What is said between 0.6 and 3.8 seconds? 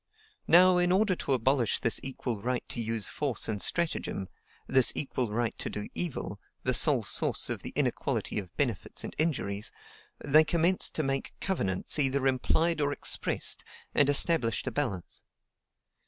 in order to abolish this equal right to use force and